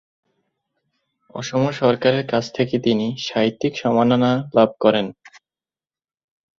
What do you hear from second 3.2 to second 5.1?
সাহিত্যিক সম্মাননা লাভ করেন।